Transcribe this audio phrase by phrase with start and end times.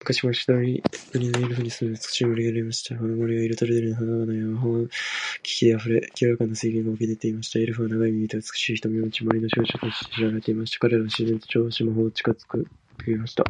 [0.00, 0.82] 昔々、遠い
[1.12, 2.96] 国にエルフの住む美しい森がありました。
[2.96, 4.88] この森は、色とりどりの花々や魔法の
[5.44, 7.60] 木々で溢れ、清らかな水源が湧き出ていました。
[7.60, 10.78] エルフは、長い耳と美しい瞳を持ち、森の守護者として知られていました。
[10.80, 13.44] 彼らは自然と調和し、魔法の力を扱うことができました。